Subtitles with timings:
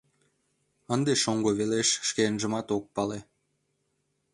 [0.93, 3.19] Ынде шоҥго велеш шкенжымат ок пале.